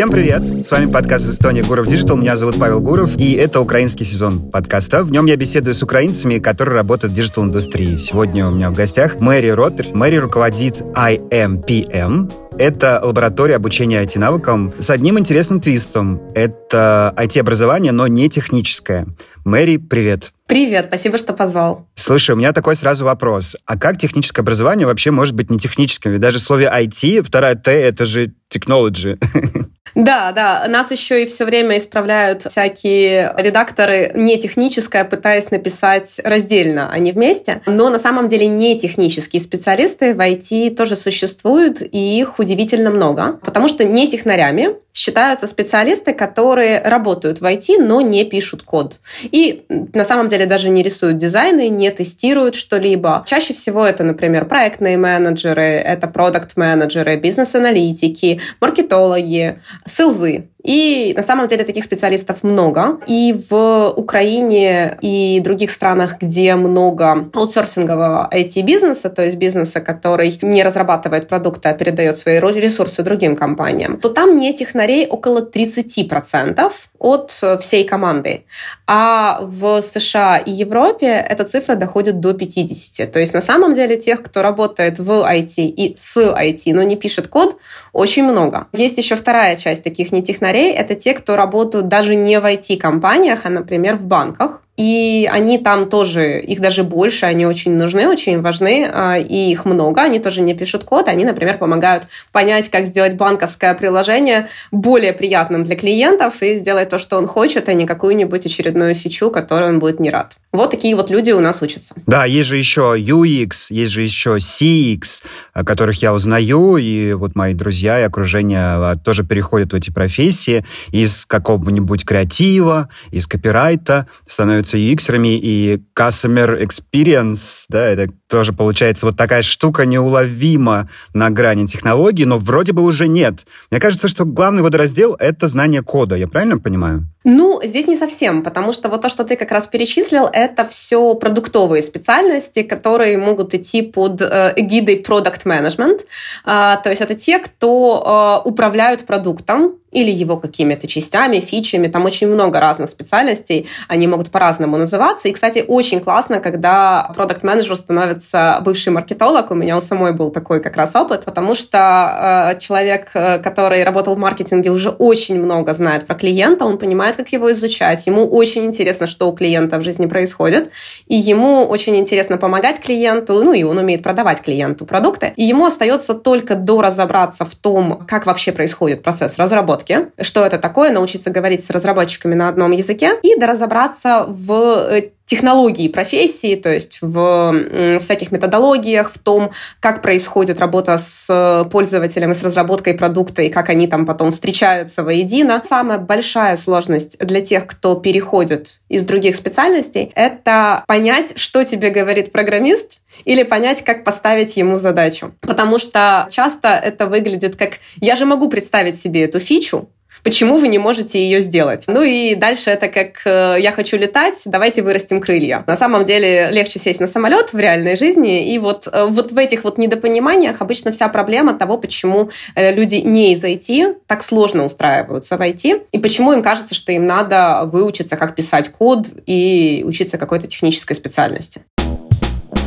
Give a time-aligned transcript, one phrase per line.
[0.00, 0.64] Всем привет!
[0.64, 2.16] С вами подкаст «Эстония Гуров Digital.
[2.16, 5.04] Меня зовут Павел Гуров, и это украинский сезон подкаста.
[5.04, 7.98] В нем я беседую с украинцами, которые работают в digital-индустрии.
[7.98, 9.88] Сегодня у меня в гостях Мэри Ротарь.
[9.92, 16.20] Мэри руководит IAMPM, это лаборатория обучения IT-навыкам с одним интересным твистом.
[16.34, 19.06] Это IT-образование, но не техническое.
[19.44, 20.32] Мэри, привет.
[20.50, 21.86] Привет, спасибо, что позвал.
[21.94, 23.56] Слушай, у меня такой сразу вопрос.
[23.66, 26.10] А как техническое образование вообще может быть не техническим?
[26.10, 29.16] Ведь даже в слове IT, вторая Т— это же technology.
[29.94, 36.90] Да, да, нас еще и все время исправляют всякие редакторы не техническое, пытаясь написать раздельно,
[36.92, 37.62] а не вместе.
[37.66, 43.40] Но на самом деле не технические специалисты в IT тоже существуют, и их удивительно много,
[43.42, 48.96] потому что не технарями считаются специалисты, которые работают в IT, но не пишут код.
[49.22, 53.24] И на самом деле даже не рисуют дизайны, не тестируют что-либо.
[53.26, 60.48] Чаще всего это, например, проектные менеджеры, это продукт-менеджеры, бизнес-аналитики, маркетологи, селзы.
[60.62, 63.00] И на самом деле таких специалистов много.
[63.06, 70.62] И в Украине и других странах, где много аутсорсингового IT-бизнеса, то есть бизнеса, который не
[70.62, 77.30] разрабатывает продукты, а передает свои ресурсы другим компаниям, то там не технарей около 30% от
[77.60, 78.44] всей команды.
[78.86, 83.10] А в США и Европе эта цифра доходит до 50.
[83.10, 86.96] То есть на самом деле тех, кто работает в IT и с IT, но не
[86.96, 87.56] пишет код,
[87.92, 88.66] очень много.
[88.72, 90.72] Есть еще вторая часть таких не технарей.
[90.72, 95.90] Это те, кто работают даже не в IT-компаниях, а, например, в банках и они там
[95.90, 100.40] тоже, их даже больше, они очень нужны, очень важны, а, и их много, они тоже
[100.40, 106.40] не пишут код, они, например, помогают понять, как сделать банковское приложение более приятным для клиентов
[106.40, 110.08] и сделать то, что он хочет, а не какую-нибудь очередную фичу, которую он будет не
[110.08, 110.36] рад.
[110.50, 111.94] Вот такие вот люди у нас учатся.
[112.06, 115.22] Да, есть же еще UX, есть же еще CX,
[115.64, 120.64] которых я узнаю, и вот мои друзья и окружение а, тоже переходят в эти профессии
[120.90, 129.06] из какого-нибудь креатива, из копирайта, становятся становятся UX-ерами, и Customer Experience, да, это тоже получается
[129.06, 133.46] вот такая штука неуловима на грани технологий, но вроде бы уже нет.
[133.70, 136.14] Мне кажется, что главный водораздел— это знание кода.
[136.16, 137.04] Я правильно понимаю?
[137.24, 141.14] Ну, здесь не совсем, потому что вот то, что ты как раз перечислил, это все
[141.14, 146.00] продуктовые специальности, которые могут идти под э, эгидой product management.
[146.46, 151.88] Э, то есть это те, кто э, управляют продуктом, или его какими-то частями, фичами.
[151.88, 155.28] Там очень много разных специальностей, они могут по-разному называться.
[155.28, 158.19] И, кстати, очень классно, когда продукт менеджер становится
[158.60, 159.50] бывший маркетолог.
[159.50, 163.84] У меня у самой был такой как раз опыт, потому что э, человек, э, который
[163.84, 168.26] работал в маркетинге, уже очень много знает про клиента, он понимает, как его изучать, ему
[168.26, 170.70] очень интересно, что у клиента в жизни происходит,
[171.06, 175.66] и ему очень интересно помогать клиенту, ну и он умеет продавать клиенту продукты, и ему
[175.66, 181.64] остается только доразобраться в том, как вообще происходит процесс разработки, что это такое, научиться говорить
[181.64, 184.52] с разработчиками на одном языке и доразобраться в
[184.90, 192.32] э, технологии профессии, то есть в всяких методологиях, в том, как происходит работа с пользователем
[192.32, 195.62] и с разработкой продукта, и как они там потом встречаются воедино.
[195.64, 202.32] Самая большая сложность для тех, кто переходит из других специальностей, это понять, что тебе говорит
[202.32, 205.34] программист, или понять, как поставить ему задачу.
[205.40, 209.88] Потому что часто это выглядит как «я же могу представить себе эту фичу,
[210.22, 211.84] Почему вы не можете ее сделать?
[211.86, 215.64] Ну и дальше это как э, «я хочу летать, давайте вырастим крылья».
[215.66, 219.38] На самом деле легче сесть на самолет в реальной жизни, и вот, э, вот в
[219.38, 224.64] этих вот недопониманиях обычно вся проблема того, почему э, люди не из IT так сложно
[224.64, 229.82] устраиваются в IT, и почему им кажется, что им надо выучиться, как писать код и
[229.86, 231.62] учиться какой-то технической специальности.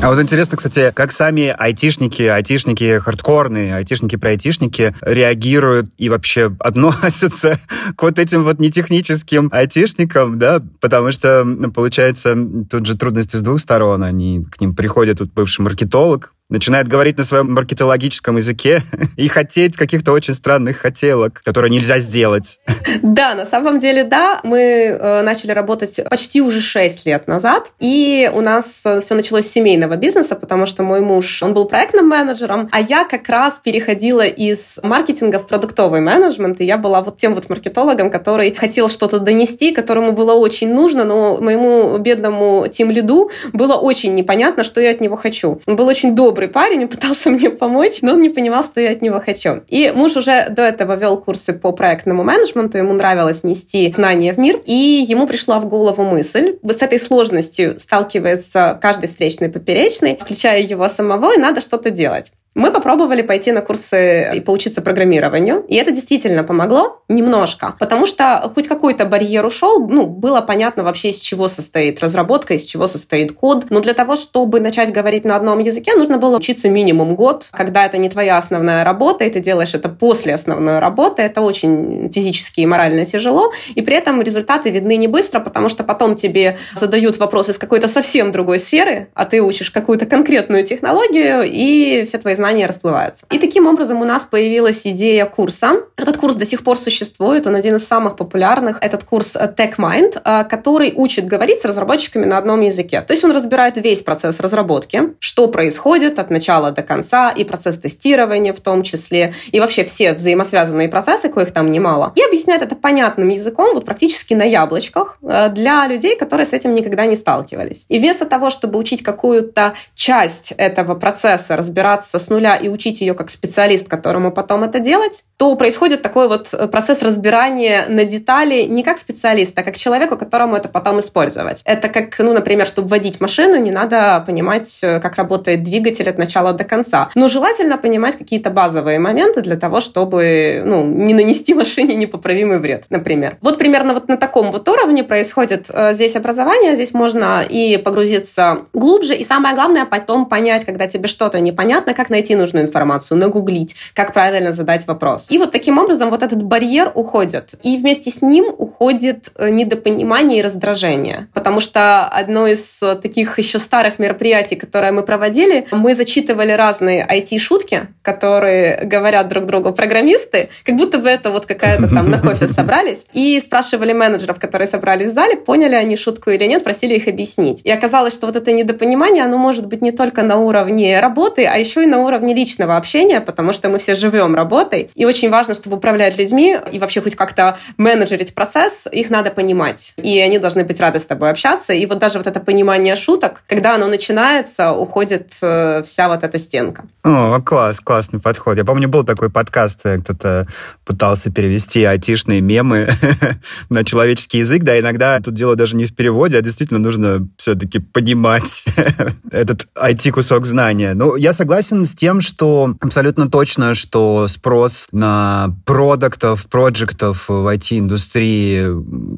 [0.04, 6.54] А вот интересно, кстати, как сами айтишники, айтишники хардкорные, айтишники про айтишники реагируют и вообще
[6.60, 7.58] относятся
[7.96, 12.36] к вот этим вот нетехническим айтишникам, да, потому что, получается,
[12.70, 14.04] тут же трудности с двух сторон.
[14.04, 18.82] Они к ним приходят, вот бывший маркетолог, начинает говорить на своем маркетологическом языке
[19.18, 22.60] и хотеть каких-то очень странных хотелок, которые нельзя сделать.
[23.02, 24.40] Да, на самом деле, да.
[24.44, 29.48] Мы э, начали работать почти уже 6 лет назад, и у нас э, все началось
[29.48, 33.60] с семейного бизнеса, потому что мой муж, он был проектным менеджером, а я как раз
[33.64, 38.90] переходила из маркетинга в продуктовый менеджмент, и я была вот тем вот маркетологом, который хотел
[38.90, 44.82] что-то донести, которому было очень нужно, но моему бедному тим лиду было очень непонятно, что
[44.82, 45.62] я от него хочу.
[45.66, 48.82] Он был очень добрый добрый парень, он пытался мне помочь, но он не понимал, что
[48.82, 49.64] я от него хочу.
[49.68, 54.38] И муж уже до этого вел курсы по проектному менеджменту, ему нравилось нести знания в
[54.38, 60.18] мир, и ему пришла в голову мысль, вот с этой сложностью сталкивается каждый встречный поперечный,
[60.20, 62.32] включая его самого, и надо что-то делать.
[62.56, 68.52] Мы попробовали пойти на курсы и поучиться программированию, и это действительно помогло немножко, потому что
[68.54, 73.32] хоть какой-то барьер ушел, ну, было понятно вообще, из чего состоит разработка, из чего состоит
[73.32, 73.66] код.
[73.70, 77.86] Но для того, чтобы начать говорить на одном языке, нужно было учиться минимум год, когда
[77.86, 82.62] это не твоя основная работа, и ты делаешь это после основной работы, это очень физически
[82.62, 87.18] и морально тяжело, и при этом результаты видны не быстро, потому что потом тебе задают
[87.18, 92.36] вопросы из какой-то совсем другой сферы, а ты учишь какую-то конкретную технологию, и все твои
[92.44, 93.26] знания расплываются.
[93.32, 95.84] И таким образом у нас появилась идея курса.
[95.96, 98.80] Этот курс до сих пор существует, он один из самых популярных.
[98.82, 103.00] Этот курс Tech Mind, э, который учит говорить с разработчиками на одном языке.
[103.00, 107.78] То есть он разбирает весь процесс разработки, что происходит от начала до конца, и процесс
[107.78, 112.76] тестирования в том числе, и вообще все взаимосвязанные процессы, коих там немало, и объясняет это
[112.76, 117.86] понятным языком, вот практически на яблочках, э, для людей, которые с этим никогда не сталкивались.
[117.88, 123.14] И вместо того, чтобы учить какую-то часть этого процесса, разбираться с нуля и учить ее
[123.14, 128.64] как специалист, которому потом это делать, то происходит такой вот э, процесс разбирания на детали
[128.64, 131.62] не как специалист, а как человеку, которому это потом использовать.
[131.66, 136.18] Это как, ну, например, чтобы водить машину, не надо понимать, э, как работает двигатель от
[136.18, 137.10] начала до конца.
[137.16, 142.86] Но желательно понимать какие-то базовые моменты для того, чтобы ну, не нанести машине непоправимый вред,
[142.90, 143.38] например.
[143.42, 148.60] Вот примерно вот на таком вот уровне происходит э, здесь образование, здесь можно и погрузиться
[148.74, 153.76] глубже, и самое главное потом понять, когда тебе что-то непонятно, как найти нужную информацию, нагуглить,
[153.94, 155.28] как правильно задать вопрос.
[155.30, 157.56] И вот таким образом вот этот барьер уходит.
[157.64, 161.28] И вместе с ним уходит э, недопонимание и раздражение.
[161.34, 167.88] Потому что одно из таких еще старых мероприятий, которое мы проводили, мы зачитывали разные IT-шутки,
[168.02, 173.06] которые говорят друг другу программисты, как будто бы это вот какая-то там на кофе собрались,
[173.14, 177.62] и спрашивали менеджеров, которые собрались в зале, поняли они шутку или нет, просили их объяснить.
[177.64, 181.58] И оказалось, что вот это недопонимание, оно может быть не только на уровне работы, а
[181.58, 185.54] еще и на уровне личного общения, потому что мы все живем работой, и очень важно,
[185.54, 189.94] чтобы управлять людьми и вообще хоть как-то менеджерить процесс, их надо понимать.
[189.98, 191.74] И они должны быть рады с тобой общаться.
[191.74, 196.38] И вот даже вот это понимание шуток, когда оно начинается, уходит э, вся вот эта
[196.38, 196.86] стенка.
[197.04, 198.58] О, класс, классный подход.
[198.58, 200.48] Я помню, был такой подкаст, э, кто-то
[200.86, 202.90] пытался перевести айтишные мемы
[203.70, 204.64] на человеческий язык.
[204.64, 208.66] Да, иногда тут дело даже не в переводе, а действительно нужно все-таки понимать
[209.32, 210.94] этот IT-кусок знания.
[210.94, 218.68] Ну, я согласен с тем, что абсолютно точно, что спрос на продактов, проджектов в IT-индустрии,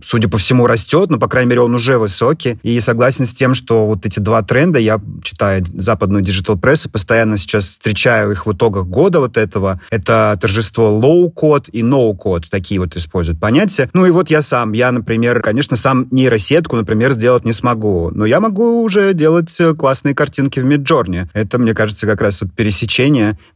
[0.03, 2.59] судя по всему, растет, но, по крайней мере, он уже высокий.
[2.61, 7.63] И согласен с тем, что вот эти два тренда, я, читаю западную digital-прессу, постоянно сейчас
[7.63, 9.81] встречаю их в итогах года вот этого.
[9.89, 13.89] Это торжество low-code и no-code, такие вот используют понятия.
[13.93, 18.27] Ну и вот я сам, я, например, конечно, сам нейросетку, например, сделать не смогу, но
[18.27, 21.29] я могу уже делать классные картинки в Midjourney.
[21.33, 22.74] Это, мне кажется, как раз вот пересечение.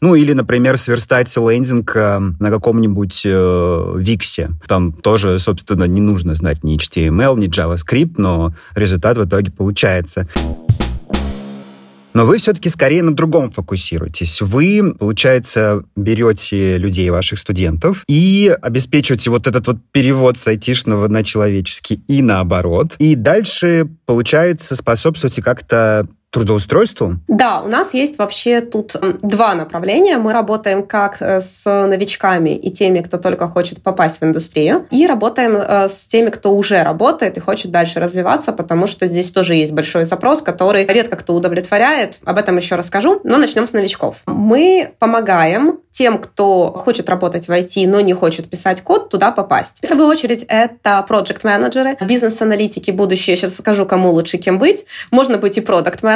[0.01, 4.51] Ну или, например, сверстать лендинг э, на каком-нибудь э, Виксе.
[4.67, 10.27] Там тоже, собственно, не нужно знать ни HTML, ни JavaScript, но результат в итоге получается.
[12.13, 14.41] Но вы все-таки скорее на другом фокусируетесь.
[14.41, 21.23] Вы, получается, берете людей, ваших студентов, и обеспечиваете вот этот вот перевод с айтишного на
[21.23, 22.95] человеческий и наоборот.
[22.97, 27.15] И дальше, получается, способствуете как-то трудоустройству?
[27.27, 30.17] Да, у нас есть вообще тут два направления.
[30.17, 35.07] Мы работаем как э, с новичками и теми, кто только хочет попасть в индустрию, и
[35.07, 39.55] работаем э, с теми, кто уже работает и хочет дальше развиваться, потому что здесь тоже
[39.55, 42.19] есть большой запрос, который редко кто удовлетворяет.
[42.23, 44.21] Об этом еще расскажу, но начнем с новичков.
[44.25, 49.79] Мы помогаем тем, кто хочет работать в IT, но не хочет писать код, туда попасть.
[49.79, 53.35] В первую очередь это проект-менеджеры, бизнес-аналитики будущее.
[53.35, 54.85] Сейчас скажу, кому лучше кем быть.
[55.11, 55.61] Можно быть и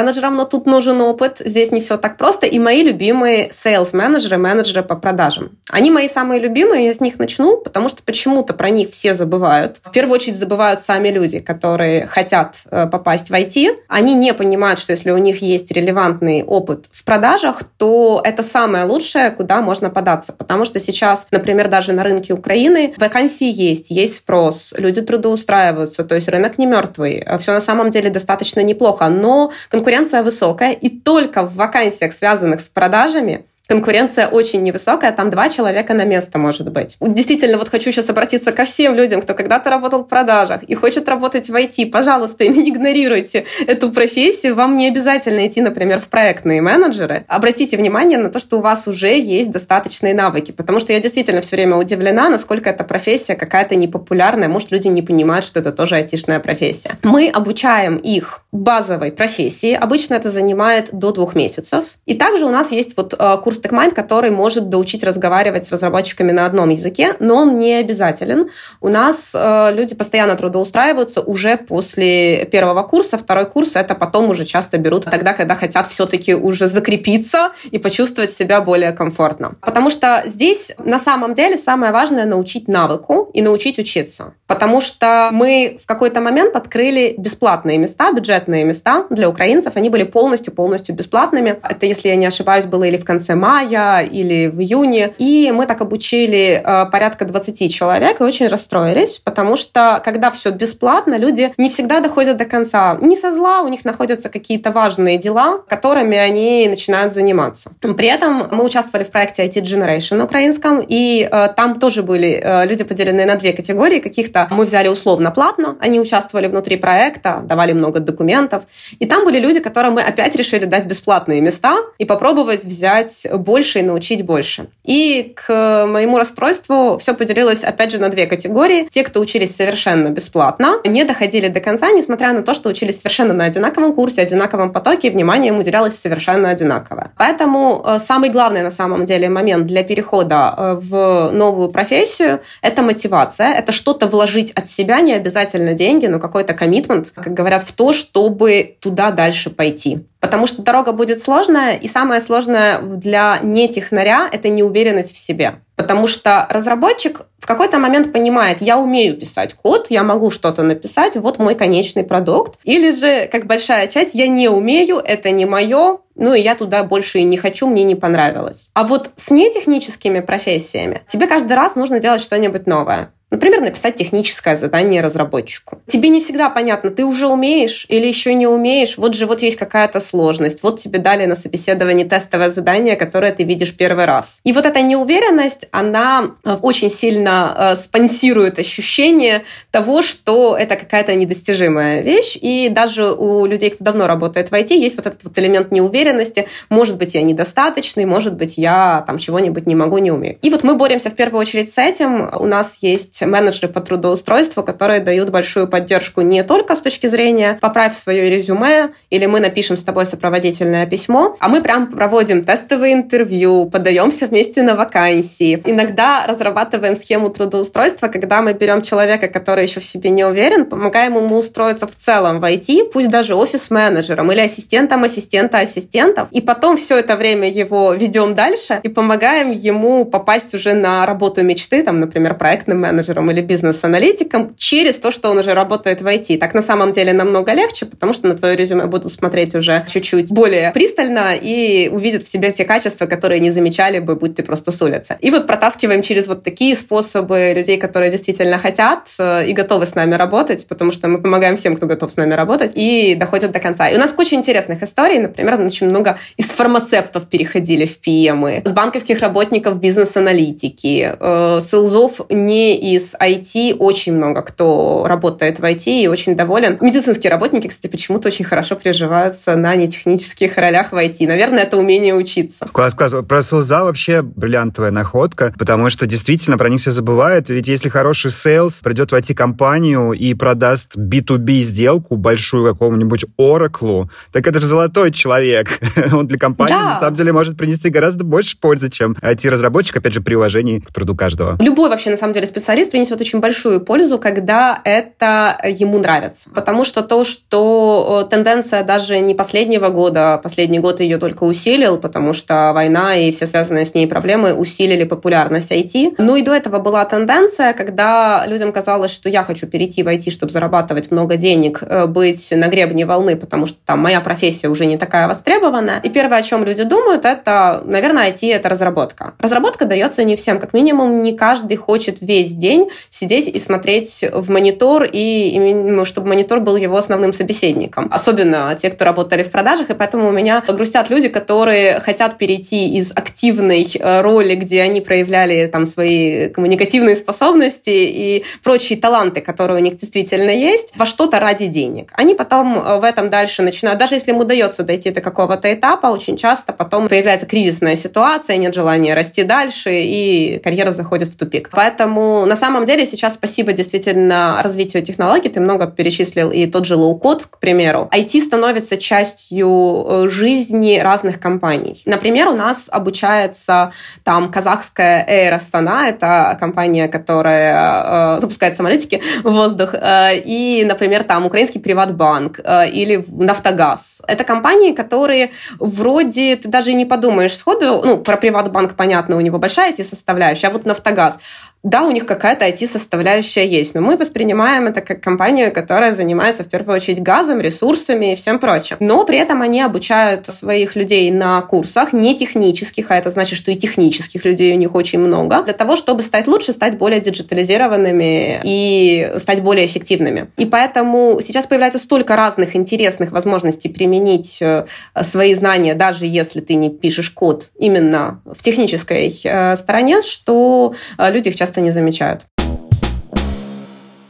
[0.04, 1.40] продукт-менеджером, но тут нужен опыт.
[1.44, 2.46] Здесь не все так просто.
[2.46, 5.50] И мои любимые sales-менеджеры, менеджеры по продажам.
[5.70, 9.80] Они мои самые любимые, я с них начну, потому что почему-то про них все забывают.
[9.84, 13.76] В первую очередь забывают сами люди, которые хотят э, попасть в IT.
[13.88, 18.84] Они не понимают, что если у них есть релевантный опыт в продажах, то это самое
[18.84, 20.32] лучшее, куда можно податься.
[20.32, 26.14] Потому что сейчас, например, даже на рынке Украины вакансии есть, есть спрос, люди трудоустраиваются, то
[26.14, 27.24] есть рынок не мертвый.
[27.38, 32.68] Все на самом деле достаточно неплохо, но конкуренция высокая, и только в вакансиях, связанных с
[32.68, 36.96] продажами, конкуренция очень невысокая, там два человека на место может быть.
[37.00, 41.08] Действительно, вот хочу сейчас обратиться ко всем людям, кто когда-то работал в продажах и хочет
[41.08, 41.86] работать в IT.
[41.86, 44.54] Пожалуйста, не игнорируйте эту профессию.
[44.54, 47.24] Вам не обязательно идти, например, в проектные менеджеры.
[47.26, 51.40] Обратите внимание на то, что у вас уже есть достаточные навыки, потому что я действительно
[51.40, 54.48] все время удивлена, насколько эта профессия какая-то непопулярная.
[54.48, 56.98] Может, люди не понимают, что это тоже айтишная профессия.
[57.02, 59.72] Мы обучаем их базовой профессии.
[59.72, 61.84] Обычно это занимает до двух месяцев.
[62.04, 65.72] И также у нас есть вот э, курс курс TechMind, который может доучить разговаривать с
[65.72, 68.50] разработчиками на одном языке, но он не обязателен.
[68.80, 73.18] У нас э, люди постоянно трудоустраиваются уже после первого курса.
[73.18, 78.32] Второй курс это потом уже часто берут тогда, когда хотят все-таки уже закрепиться и почувствовать
[78.32, 79.56] себя более комфортно.
[79.60, 84.34] Потому что здесь на самом деле самое важное научить навыку и научить учиться.
[84.46, 89.76] Потому что мы в какой-то момент открыли бесплатные места, бюджетные места для украинцев.
[89.76, 91.58] Они были полностью-полностью бесплатными.
[91.62, 95.14] Это, если я не ошибаюсь, было или в конце мая, или в июне.
[95.18, 100.50] И мы так обучили э, порядка 20 человек и очень расстроились, потому что когда все
[100.50, 102.96] бесплатно, люди не всегда доходят до конца.
[103.02, 107.72] Не со зла, у них находятся какие-то важные дела, которыми они начинают заниматься.
[107.80, 112.66] При этом мы участвовали в проекте IT Generation украинском, и э, там тоже были э,
[112.66, 114.00] люди поделены на две категории.
[114.00, 118.62] Каких-то мы взяли условно платно, они участвовали внутри проекта, давали много документов.
[118.98, 123.80] И там были люди, которым мы опять решили дать бесплатные места и попробовать взять больше
[123.80, 124.68] и научить больше.
[124.84, 128.88] И к моему расстройству все поделилось опять же на две категории.
[128.90, 133.34] Те, кто учились совершенно бесплатно, не доходили до конца, несмотря на то, что учились совершенно
[133.34, 137.12] на одинаковом курсе, одинаковом потоке, и внимание им уделялось совершенно одинаково.
[137.16, 142.82] Поэтому э, самый главный на самом деле момент для перехода э, в новую профессию– это
[142.82, 147.72] мотивация, это что-то вложить от себя, не обязательно деньги, но какой-то коммитмент, как говорят, в
[147.72, 150.06] то, чтобы туда дальше пойти.
[150.24, 155.56] Потому что дорога будет сложная, и самое сложное для нетехнаря– это неуверенность в себе.
[155.76, 161.16] Потому что разработчик в какой-то момент понимает, я умею писать код, я могу что-то написать,
[161.16, 162.58] вот мой конечный продукт.
[162.64, 166.84] Или же, как большая часть, я не умею, это не мое, ну и я туда
[166.84, 168.70] больше и не хочу, мне не понравилось.
[168.72, 173.12] А вот с нетехническими профессиями тебе каждый раз нужно делать что-нибудь новое.
[173.30, 175.80] Например, написать техническое задание разработчику.
[175.88, 178.96] Тебе не всегда понятно, ты уже умеешь или еще не умеешь.
[178.96, 180.62] Вот же вот есть какая-то сложность.
[180.62, 184.40] Вот тебе дали на собеседовании тестовое задание, которое ты видишь первый раз.
[184.44, 191.14] И вот эта неуверенность, она э, очень сильно э, спонсирует ощущение того, что это какая-то
[191.14, 192.38] недостижимая вещь.
[192.40, 196.46] И даже у людей, кто давно работает в IT, есть вот этот вот элемент неуверенности.
[196.68, 200.38] Может быть, я недостаточный, может быть, я там чего-нибудь не могу, не умею.
[200.40, 202.30] И вот мы боремся в первую очередь с этим.
[202.38, 207.58] У нас есть менеджеры по трудоустройству, которые дают большую поддержку не только с точки зрения
[207.60, 212.94] «поправь свое резюме» или «мы напишем с тобой сопроводительное письмо», а мы прям проводим тестовые
[212.94, 215.62] интервью, подаемся вместе на вакансии.
[215.64, 221.16] Иногда разрабатываем схему трудоустройства, когда мы берем человека, который еще в себе не уверен, помогаем
[221.16, 226.76] ему устроиться в целом в IT, пусть даже офис-менеджером или ассистентом ассистента ассистентов, и потом
[226.76, 232.00] все это время его ведем дальше и помогаем ему попасть уже на работу мечты, там,
[232.00, 236.38] например, проектным менеджером менеджером или бизнес-аналитиком через то, что он уже работает в IT.
[236.38, 240.32] Так на самом деле намного легче, потому что на твое резюме будут смотреть уже чуть-чуть
[240.32, 244.70] более пристально и увидят в тебе те качества, которые не замечали бы, будь ты просто
[244.70, 245.16] с улицы.
[245.20, 249.94] И вот протаскиваем через вот такие способы людей, которые действительно хотят э, и готовы с
[249.94, 253.60] нами работать, потому что мы помогаем всем, кто готов с нами работать, и доходят до
[253.60, 253.88] конца.
[253.88, 255.18] И у нас куча интересных историй.
[255.18, 262.93] Например, очень много из фармацевтов переходили в PM, с банковских работников бизнес-аналитики, э, селзов не
[262.96, 266.78] из IT очень много кто работает в IT и очень доволен.
[266.80, 271.26] Медицинские работники, кстати, почему-то очень хорошо приживаются на нетехнических ролях в IT.
[271.26, 272.66] Наверное, это умение учиться.
[272.72, 273.14] Класс, класс.
[273.28, 277.48] Про sales а вообще бриллиантовая находка, потому что действительно про них все забывают.
[277.48, 284.46] Ведь если хороший sales придет в IT-компанию и продаст B2B сделку большую какому-нибудь Oracle, так
[284.46, 285.80] это же золотой человек.
[286.12, 286.90] Он для компании да.
[286.90, 290.92] на самом деле может принести гораздо больше пользы, чем IT-разработчик, опять же, при уважении к
[290.92, 291.56] труду каждого.
[291.60, 292.46] Любой вообще, на самом деле,
[292.84, 296.50] специалист принесет очень большую пользу, когда это ему нравится.
[296.54, 302.32] Потому что то, что тенденция даже не последнего года, последний год ее только усилил, потому
[302.32, 306.14] что война и все связанные с ней проблемы усилили популярность IT.
[306.18, 310.30] Ну и до этого была тенденция, когда людям казалось, что я хочу перейти в IT,
[310.30, 314.86] чтобы зарабатывать много денег, э, быть на гребне волны, потому что там моя профессия уже
[314.86, 316.00] не такая востребованная.
[316.04, 319.34] И первое, о чем люди думают, это, наверное, IT— это разработка.
[319.40, 320.58] Разработка дается не всем.
[320.58, 326.28] Как минимум, не каждый хочет весь день день сидеть и смотреть в монитор, и чтобы
[326.28, 328.08] монитор был его основным собеседником.
[328.10, 332.96] Особенно те, кто работали в продажах, и поэтому у меня грустят люди, которые хотят перейти
[332.98, 339.80] из активной э, роли, где они проявляли там свои коммуникативные способности и прочие таланты, которые
[339.80, 342.10] у них действительно есть, во что-то ради денег.
[342.14, 346.08] Они потом э, в этом дальше начинают, даже если им удается дойти до какого-то этапа,
[346.08, 351.70] очень часто потом появляется кризисная ситуация, нет желания расти дальше, и карьера заходит в тупик.
[351.70, 356.86] Поэтому, на самом самом деле сейчас спасибо действительно развитию технологий, ты много перечислил, и тот
[356.86, 358.08] же low-code, к примеру.
[358.10, 362.02] IT становится частью э, жизни разных компаний.
[362.06, 363.92] Например, у нас обучается
[364.22, 371.24] там казахская Air Astana, это компания, которая э, запускает самолетики в воздух, э, и, например,
[371.24, 374.22] там украинский Приватбанк э, или Нафтогаз.
[374.26, 379.58] Это компании, которые вроде ты даже не подумаешь сходу, ну, про Приватбанк понятно, у него
[379.58, 381.38] большая IT-составляющая, а вот Нафтогаз,
[381.84, 386.68] да, у них какая-то IT-составляющая есть, но мы воспринимаем это как компанию, которая занимается в
[386.68, 388.96] первую очередь газом, ресурсами и всем прочим.
[389.00, 393.70] Но при этом они обучают своих людей на курсах, не технических, а это значит, что
[393.70, 398.62] и технических людей у них очень много, для того, чтобы стать лучше, стать более диджитализированными
[398.64, 400.48] и стать более эффективными.
[400.56, 404.86] И поэтому сейчас появляется столько разных интересных возможностей применить э,
[405.20, 411.30] свои знания, даже если ты не пишешь код именно в технической э, стороне, что э,
[411.30, 412.46] люди их часто часто не замечают.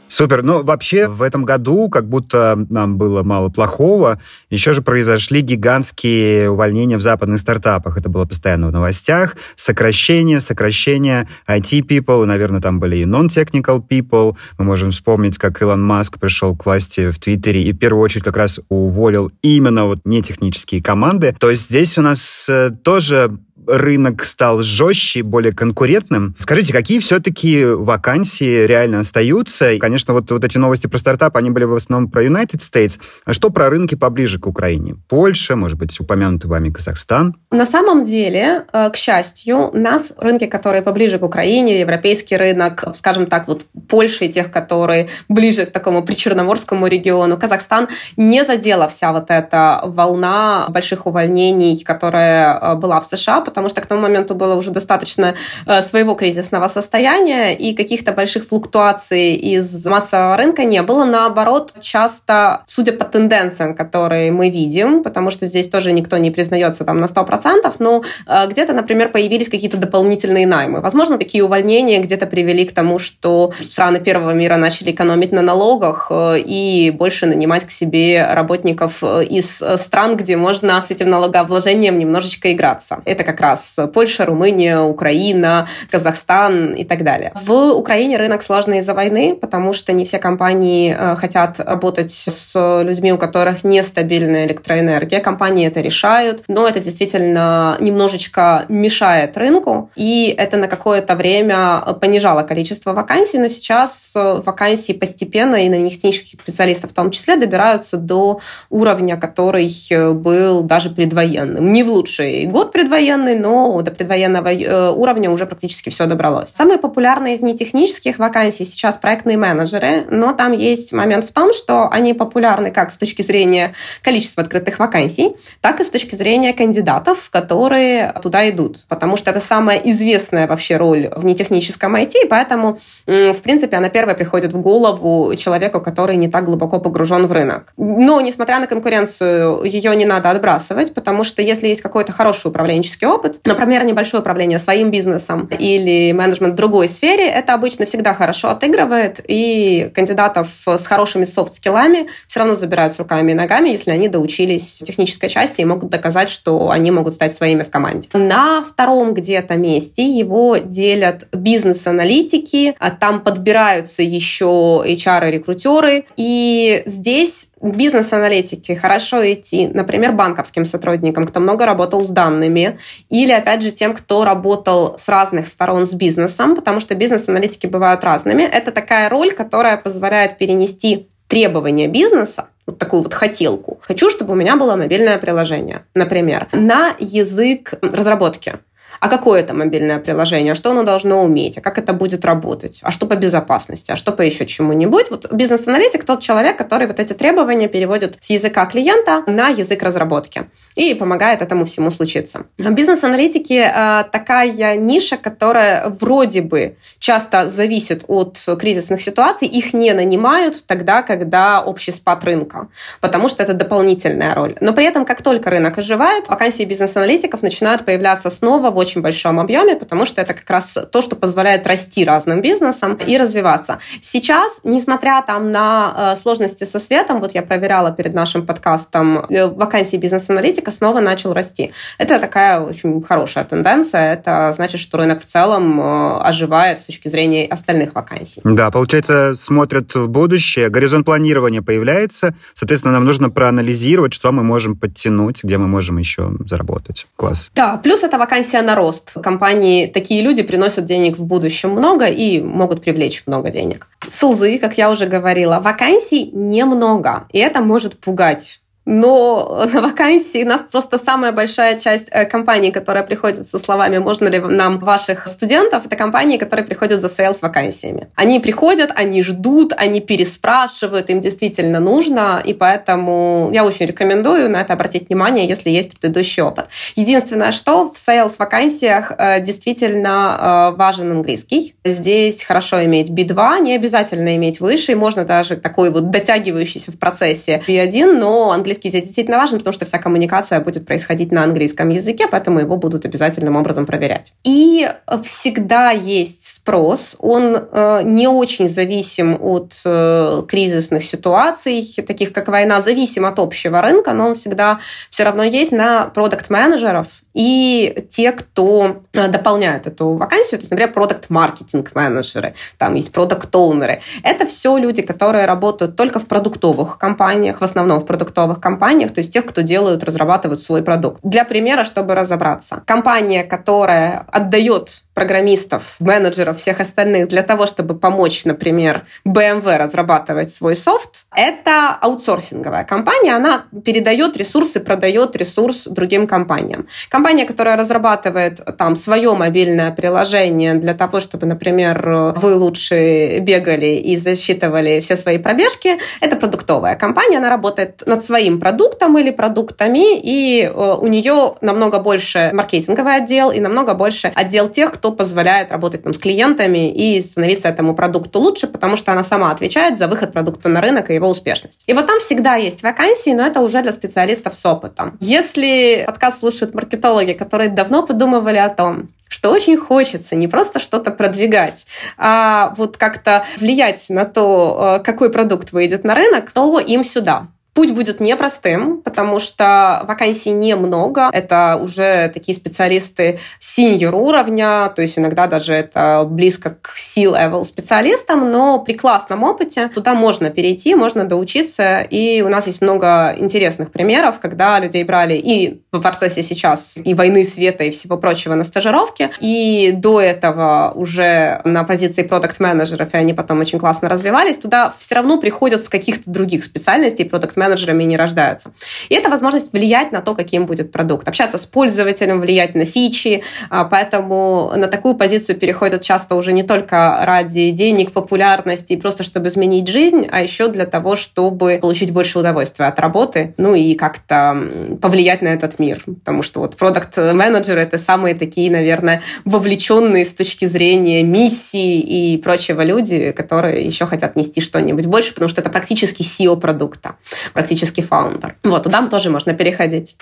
[0.07, 0.43] Супер.
[0.43, 6.49] Ну, вообще, в этом году, как будто нам было мало плохого, еще же произошли гигантские
[6.49, 7.97] увольнения в западных стартапах.
[7.97, 9.35] Это было постоянно в новостях.
[9.55, 14.37] Сокращение, сокращение IT-people, и, наверное, там были и non-technical people.
[14.57, 18.23] Мы можем вспомнить, как Илон Маск пришел к власти в Твиттере и в первую очередь
[18.23, 21.35] как раз уволил именно вот нетехнические команды.
[21.37, 23.37] То есть здесь у нас э, тоже
[23.67, 26.35] рынок стал жестче, более конкурентным.
[26.39, 29.71] Скажите, какие все-таки вакансии реально остаются?
[29.71, 32.99] И, конечно, вот, вот эти новости про стартап, они были в основном про United States.
[33.25, 34.95] А что про рынки поближе к Украине?
[35.07, 37.35] Польша, может быть, упомянутый вами Казахстан?
[37.51, 43.25] На самом деле, э, к счастью, нас рынки, которые поближе к Украине, европейский рынок, скажем
[43.27, 49.11] так, вот Польша и тех, которые ближе к такому причерноморскому региону, Казахстан, не задела вся
[49.11, 54.35] вот эта волна больших увольнений, которая э, была в США, потому что к тому моменту
[54.35, 55.35] было уже достаточно
[55.65, 61.05] э, своего кризисного состояния, и каких-то больших флуктуаций из массового рынка не было.
[61.05, 66.83] Наоборот, часто, судя по тенденциям, которые мы видим, потому что здесь тоже никто не признается
[66.83, 70.81] там на 100%, но э, где-то, например, появились какие-то дополнительные наймы.
[70.81, 76.07] Возможно, такие увольнения где-то привели к тому, что страны первого мира начали экономить на налогах
[76.09, 82.51] э, и больше нанимать к себе работников из стран, где можно с этим налогообложением немножечко
[82.51, 83.01] играться.
[83.05, 87.31] Это как раз Польша, Румыния, Украина, Казахстан и так далее.
[87.35, 92.81] В Украине рынок сложный из-за войны, потому что не все компании э, хотят работать с
[92.83, 95.19] людьми, у которых нестабильная электроэнергия.
[95.19, 102.43] Компании это решают, но это действительно немножечко мешает рынку, и это на какое-то время понижало
[102.43, 107.97] количество вакансий, но сейчас вакансии постепенно и на них технических специалистов в том числе добираются
[107.97, 109.69] до уровня, который
[110.13, 111.71] был даже предвоенным.
[111.71, 116.53] Не в лучший год предвоенный, но до предвоенного э, уровня уже практически все добралось.
[116.55, 121.89] Самые популярные из нетехнических вакансий сейчас проектные менеджеры, но там есть момент в том, что
[121.89, 127.29] они популярны как с точки зрения количества открытых вакансий, так и с точки зрения кандидатов,
[127.31, 132.79] которые туда идут, потому что это самая известная вообще роль в нетехническом IT, и поэтому,
[133.05, 137.73] в принципе, она первая приходит в голову человеку, который не так глубоко погружен в рынок.
[137.77, 143.07] Но, несмотря на конкуренцию, ее не надо отбрасывать, потому что если есть какой-то хороший управленческий
[143.07, 148.13] опыт, опыт, например, небольшое управление своим бизнесом или менеджмент в другой сфере, это обычно всегда
[148.13, 153.91] хорошо отыгрывает, и кандидатов с хорошими софт-скиллами все равно забирают с руками и ногами, если
[153.91, 158.09] они доучились технической части и могут доказать, что они могут стать своими в команде.
[158.13, 168.73] На втором где-то месте его делят бизнес-аналитики, а там подбираются еще HR-рекрутеры, и здесь бизнес-аналитики
[168.73, 174.23] хорошо идти, например, банковским сотрудникам, кто много работал с данными, или, опять же, тем, кто
[174.23, 178.43] работал с разных сторон с бизнесом, потому что бизнес-аналитики бывают разными.
[178.43, 183.79] Это такая роль, которая позволяет перенести требования бизнеса, вот такую вот хотелку.
[183.81, 188.55] Хочу, чтобы у меня было мобильное приложение, например, на язык разработки
[188.99, 192.91] а какое это мобильное приложение, что оно должно уметь, а как это будет работать, а
[192.91, 195.11] что по безопасности, а что по еще чему-нибудь.
[195.11, 200.49] Вот бизнес-аналитик тот человек, который вот эти требования переводит с языка клиента на язык разработки
[200.75, 202.45] и помогает этому всему случиться.
[202.57, 210.65] Бизнес-аналитики э, такая ниша, которая вроде бы часто зависит от кризисных ситуаций, их не нанимают
[210.65, 212.67] тогда, когда общий спад рынка,
[213.01, 214.55] потому что это дополнительная роль.
[214.61, 219.39] Но при этом, как только рынок оживает, вакансии бизнес-аналитиков начинают появляться снова в очень большом
[219.39, 223.79] объеме, потому что это как раз то, что позволяет расти разным бизнесам и развиваться.
[224.01, 229.47] Сейчас, несмотря там на э, сложности со светом, вот я проверяла перед нашим подкастом, э,
[229.47, 231.71] вакансии бизнес-аналитика снова начал расти.
[231.97, 234.13] Это такая очень хорошая тенденция.
[234.13, 238.41] Это значит, что рынок в целом э, оживает с точки зрения остальных вакансий.
[238.43, 244.75] Да, получается, смотрят в будущее, горизонт планирования появляется, соответственно, нам нужно проанализировать, что мы можем
[244.75, 247.07] подтянуть, где мы можем еще заработать.
[247.15, 247.51] Класс.
[247.55, 249.13] Да, плюс это вакансия на рост.
[249.23, 253.87] Компании, такие люди приносят денег в будущем много и могут привлечь много денег.
[254.07, 260.47] Сылзы, как я уже говорила, вакансий немного, и это может пугать но на вакансии у
[260.47, 265.27] нас просто самая большая часть э, компаний, которая приходит со словами «можно ли нам ваших
[265.27, 268.07] студентов?» это компании, которые приходят за sales вакансиями.
[268.15, 274.61] Они приходят, они ждут, они переспрашивают, им действительно нужно, и поэтому я очень рекомендую на
[274.61, 276.67] это обратить внимание, если есть предыдущий опыт.
[276.95, 281.75] Единственное, что в sales вакансиях э, действительно э, важен английский.
[281.83, 287.63] Здесь хорошо иметь B2, не обязательно иметь выше, можно даже такой вот дотягивающийся в процессе
[287.67, 291.89] B1, но английский английский здесь действительно важен, потому что вся коммуникация будет происходить на английском
[291.89, 294.33] языке, поэтому его будут обязательным образом проверять.
[294.43, 294.87] И
[295.23, 302.81] всегда есть спрос, он э, не очень зависим от э, кризисных ситуаций, таких как война,
[302.81, 309.03] зависим от общего рынка, но он всегда все равно есть на продукт-менеджеров и те, кто
[309.13, 314.01] э, дополняют эту вакансию, то есть, например, продукт-маркетинг-менеджеры, там есть продукт-оунеры.
[314.23, 319.19] Это все люди, которые работают только в продуктовых компаниях, в основном в продуктовых компаниях, то
[319.19, 321.19] есть тех, кто делают, разрабатывают свой продукт.
[321.23, 328.45] Для примера, чтобы разобраться, компания, которая отдает программистов, менеджеров, всех остальных для того, чтобы помочь,
[328.45, 336.87] например, BMW разрабатывать свой софт, это аутсорсинговая компания, она передает ресурсы, продает ресурс другим компаниям.
[337.09, 344.15] Компания, которая разрабатывает там свое мобильное приложение для того, чтобы, например, вы лучше бегали и
[344.15, 350.63] засчитывали все свои пробежки, это продуктовая компания, она работает над своим продуктом или продуктами, и
[350.63, 356.03] э, у нее намного больше маркетинговый отдел и намного больше отдел тех, кто позволяет работать
[356.03, 360.31] там, с клиентами и становиться этому продукту лучше, потому что она сама отвечает за выход
[360.31, 361.81] продукта на рынок и его успешность.
[361.87, 365.17] И вот там всегда есть вакансии, но это уже для специалистов с опытом.
[365.19, 366.75] Если подкаст слушают
[367.15, 371.85] маркетологи, которые давно подумывали о том, что очень хочется не просто что-то продвигать,
[372.17, 377.47] а вот как-то влиять на то, э, какой продукт выйдет на рынок, то им сюда.
[377.75, 381.29] Путь будет непростым, потому что вакансий немного.
[381.33, 388.49] Это уже такие специалисты синьор уровня, то есть иногда даже это близко к C-level специалистам,
[388.49, 391.99] но при классном опыте туда можно перейти, можно доучиться.
[391.99, 397.13] И у нас есть много интересных примеров, когда людей брали и в процессе сейчас и
[397.13, 403.17] войны света и всего прочего на стажировке, и до этого уже на позиции продукт-менеджеров, и
[403.17, 408.03] они потом очень классно развивались, туда все равно приходят с каких-то других специальностей продукт менеджерами
[408.03, 408.71] не рождаются.
[409.09, 413.43] И это возможность влиять на то, каким будет продукт, общаться с пользователем, влиять на фичи,
[413.69, 419.23] а, поэтому на такую позицию переходят часто уже не только ради денег, популярности и просто
[419.23, 423.95] чтобы изменить жизнь, а еще для того, чтобы получить больше удовольствия от работы, ну и
[423.95, 424.55] как-то
[425.01, 430.65] повлиять на этот мир, потому что вот продукт-менеджеры— это самые такие, наверное, вовлеченные с точки
[430.65, 436.21] зрения миссии и прочего люди, которые еще хотят нести что-нибудь больше, потому что это практически
[436.21, 437.15] SEO продукта
[437.55, 438.57] практически фаундер.
[438.63, 440.17] Вот, туда тоже можно переходить.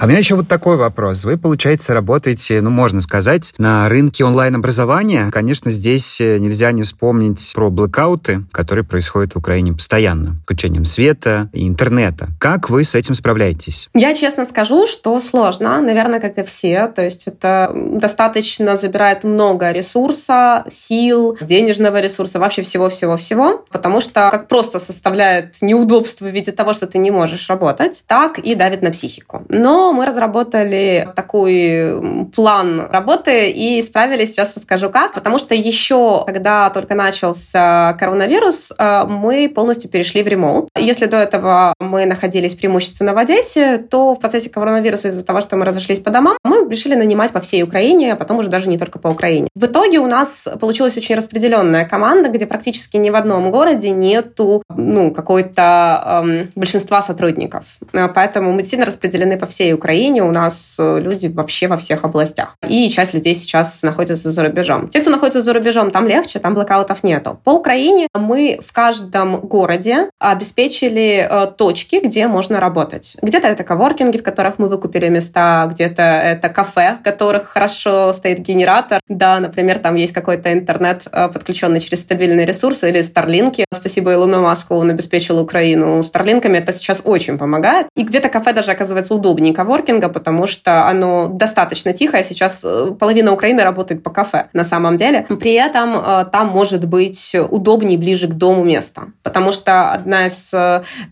[0.00, 1.24] А у меня еще вот такой вопрос.
[1.24, 5.28] Вы, получается, работаете, ну, можно сказать, на рынке онлайн-образования.
[5.32, 10.36] Конечно, здесь э, нельзя не вспомнить про блэкауты, которые происходят в Украине постоянно.
[10.44, 12.28] Включением света и интернета.
[12.38, 13.90] Как вы с этим справляетесь?
[13.92, 16.86] Я честно скажу, что сложно, наверное, как и все.
[16.86, 23.64] То есть это достаточно забирает много ресурса, сил, денежного ресурса, вообще всего-всего-всего.
[23.72, 28.38] Потому что как просто составляет неудобство в виде того, что ты не можешь работать, так
[28.38, 29.44] и давит на психику.
[29.48, 35.14] Но мы разработали такой план работы и справились, сейчас расскажу как.
[35.14, 40.68] Потому что еще, когда только начался коронавирус, э, мы полностью перешли в ремоут.
[40.76, 45.56] Если до этого мы находились преимущественно в Одессе, то в процессе коронавируса из-за того, что
[45.56, 48.78] мы разошлись по домам, мы решили нанимать по всей Украине, а потом уже даже не
[48.78, 49.48] только по Украине.
[49.54, 54.62] В итоге у нас получилась очень распределенная команда, где практически ни в одном городе нету
[54.74, 57.64] ну, какой-то эм, большинства сотрудников.
[57.92, 62.04] Э, поэтому мы сильно распределены по всей Украине у нас э, люди вообще во всех
[62.04, 62.56] областях.
[62.68, 64.88] И часть людей сейчас находится за рубежом.
[64.88, 67.40] Те, кто находится за рубежом, там легче, там блокаутов нету.
[67.44, 73.16] По Украине мы в каждом городе обеспечили э, точки, где можно работать.
[73.22, 78.40] Где-то это коворкинги, в которых мы выкупили места, где-то это кафе, в которых хорошо стоит
[78.40, 79.00] генератор.
[79.08, 83.64] Да, например, там есть какой-то интернет, э, подключенный через стабильные ресурсы или Старлинки.
[83.72, 86.58] Спасибо Илону Маску, он обеспечил Украину Старлинками.
[86.58, 87.86] Это сейчас очень помогает.
[87.94, 92.24] И где-то кафе даже оказывается удобнее коворкинга, потому что оно достаточно тихое.
[92.24, 95.26] Сейчас э, половина Украины работает по кафе на самом деле.
[95.38, 99.12] При этом э, там может быть удобнее ближе к дому место.
[99.22, 100.52] Потому что одна из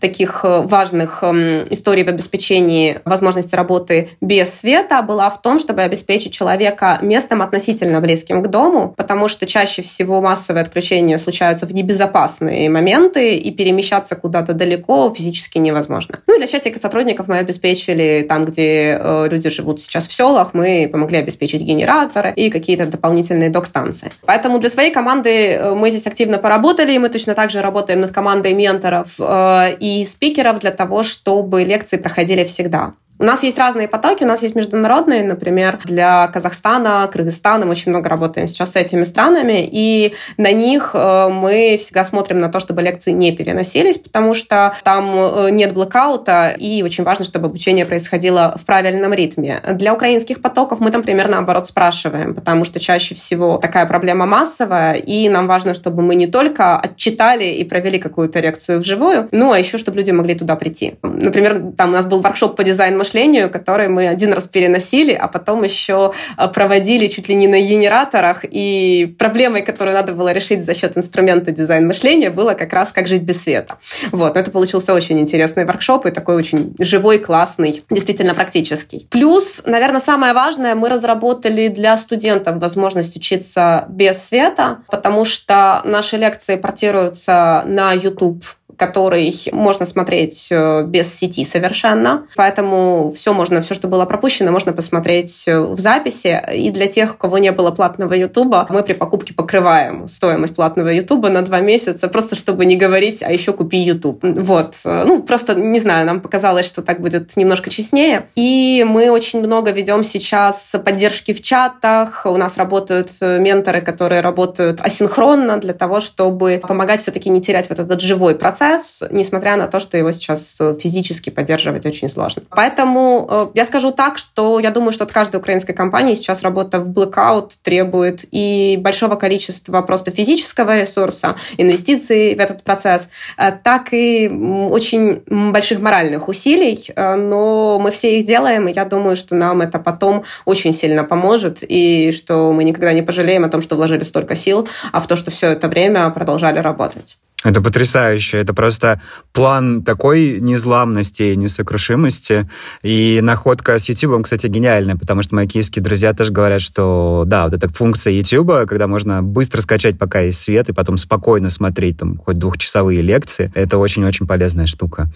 [0.01, 6.33] таких важных эм, историй в обеспечении возможности работы без света была в том, чтобы обеспечить
[6.33, 12.69] человека местом относительно близким к дому, потому что чаще всего массовые отключения случаются в небезопасные
[12.69, 16.19] моменты, и перемещаться куда-то далеко физически невозможно.
[16.27, 20.53] Ну и для счастья сотрудников мы обеспечили там, где э, люди живут сейчас в селах,
[20.53, 24.11] мы помогли обеспечить генераторы и какие-то дополнительные док-станции.
[24.25, 28.01] Поэтому для своей команды э, мы здесь активно поработали, и мы точно так же работаем
[28.01, 32.93] над командой менторов э, и спикеров для того, чтобы лекции проходили всегда.
[33.19, 37.91] У нас есть разные потоки, у нас есть международные, например, для Казахстана, Кыргызстана, мы очень
[37.91, 42.59] много работаем сейчас с этими странами, и на них э, мы всегда смотрим на то,
[42.59, 47.85] чтобы лекции не переносились, потому что там э, нет блокаута, и очень важно, чтобы обучение
[47.87, 49.61] происходило в правильном ритме.
[49.73, 54.93] Для украинских потоков мы там примерно наоборот спрашиваем, потому что чаще всего такая проблема массовая,
[54.93, 59.59] и нам важно, чтобы мы не только отчитали и провели какую-то лекцию вживую, но а
[59.59, 60.95] еще, чтобы люди могли туда прийти.
[61.01, 65.27] Например, там у нас был воркшоп по дизайну мышлению, который мы один раз переносили, а
[65.27, 68.43] потом еще э, проводили чуть ли не на генераторах.
[68.43, 73.07] И проблемой, которую надо было решить за счет инструмента дизайн мышления, было как раз как
[73.07, 73.77] жить без света.
[74.11, 79.07] Вот, но это получился очень интересный воркшоп и такой очень живой, классный, действительно практический.
[79.09, 86.17] Плюс, наверное, самое важное, мы разработали для студентов возможность учиться без света, потому что наши
[86.17, 88.43] лекции портируются на YouTube
[88.77, 92.27] который можно смотреть э, без сети совершенно.
[92.35, 96.41] Поэтому все можно, все, что было пропущено, можно посмотреть э, в записи.
[96.53, 100.89] И для тех, у кого не было платного Ютуба, мы при покупке покрываем стоимость платного
[100.89, 104.19] Ютуба на два месяца, просто чтобы не говорить, а еще купи Ютуб.
[104.21, 104.75] Вот.
[104.83, 108.29] Ну, просто, не знаю, нам показалось, что так будет немножко честнее.
[108.35, 112.25] И мы очень много ведем сейчас поддержки в чатах.
[112.25, 117.69] У нас работают э, менторы, которые работают асинхронно для того, чтобы помогать все-таки не терять
[117.69, 122.09] вот этот живой процесс процесс, несмотря на то, что его сейчас э, физически поддерживать очень
[122.09, 122.43] сложно.
[122.49, 126.79] Поэтому э, я скажу так, что я думаю, что от каждой украинской компании сейчас работа
[126.79, 133.93] в blackout требует и большого количества просто физического ресурса, инвестиций в этот процесс, э, так
[133.93, 134.27] и
[134.69, 139.79] очень больших моральных усилий, но мы все их делаем, и я думаю, что нам это
[139.79, 144.35] потом очень сильно поможет, и что мы никогда не пожалеем о том, что вложили столько
[144.35, 147.17] сил, а в то, что все это время продолжали работать.
[147.47, 148.39] Это потрясающе.
[148.39, 152.49] Это просто план такой незламности и несокрушимости.
[152.83, 157.45] И находка с YouTube, кстати, гениальная, потому что мои киевские друзья тоже говорят, что да,
[157.45, 161.99] вот эта функция YouTube, когда можно быстро скачать, пока есть свет, и потом спокойно смотреть
[161.99, 165.09] там хоть двухчасовые лекции, это очень-очень полезная штука.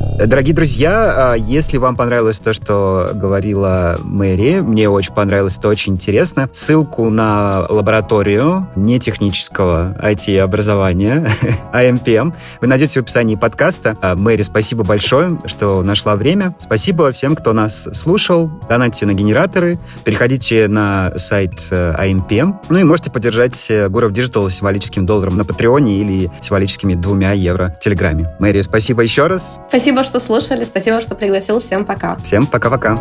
[0.00, 5.94] Дорогие друзья, а, если вам понравилось то, что говорила Мэри, мне очень понравилось, это очень
[5.94, 6.48] интересно.
[6.52, 11.30] Ссылку на лабораторию нетехнического IT-образования
[11.72, 13.96] AMPM вы найдете в описании подкаста.
[14.00, 16.54] А, Мэри, спасибо большое, что нашла время.
[16.58, 18.50] Спасибо всем, кто нас слушал.
[18.68, 25.06] Донатьте на генераторы, переходите на сайт AMPM, ну и можете поддержать э, Гуров Digital символическим
[25.06, 28.30] долларом на Патреоне или символическими двумя евро в Телеграме.
[28.38, 29.58] Мэри, спасибо еще раз.
[29.90, 30.62] Спасибо, что слушали.
[30.62, 31.58] Спасибо, что пригласил.
[31.58, 32.14] Всем пока.
[32.18, 32.96] Всем пока-пока.